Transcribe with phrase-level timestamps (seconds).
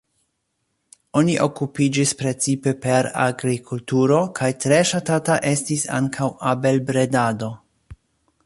[1.19, 7.57] Oni okupiĝis precipe per agrikulturo kaj tre ŝatata estis ankaŭ abelbredado.